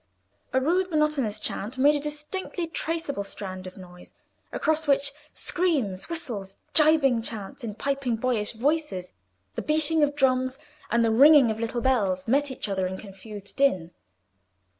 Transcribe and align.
A 0.51 0.59
rude 0.59 0.89
monotonous 0.89 1.39
chant 1.39 1.77
made 1.77 1.93
a 1.93 1.99
distinctly 1.99 2.65
traceable 2.65 3.23
strand 3.23 3.67
of 3.67 3.77
noise, 3.77 4.15
across 4.51 4.87
which 4.87 5.11
screams, 5.31 6.09
whistles, 6.09 6.57
gibing 6.73 7.21
chants 7.21 7.63
in 7.63 7.75
piping 7.75 8.15
boyish 8.15 8.53
voices, 8.53 9.13
the 9.53 9.61
beating 9.61 10.01
of 10.01 10.15
drums, 10.15 10.57
and 10.89 11.05
the 11.05 11.11
ringing 11.11 11.51
of 11.51 11.59
little 11.59 11.81
bells, 11.81 12.27
met 12.27 12.49
each 12.49 12.67
other 12.67 12.87
in 12.87 12.97
confused 12.97 13.55
din. 13.55 13.91